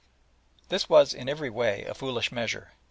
This 0.69 0.89
was 0.89 1.13
in 1.13 1.29
every 1.29 1.51
way 1.51 1.83
a 1.85 1.93
foolish 1.93 2.31
measure. 2.31 2.71